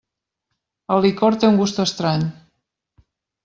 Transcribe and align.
El 0.95 1.03
licor 1.07 1.37
té 1.43 1.49
un 1.51 1.61
gust 1.61 1.85
estrany. 1.87 2.27